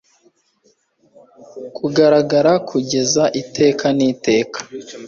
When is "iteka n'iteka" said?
3.41-4.59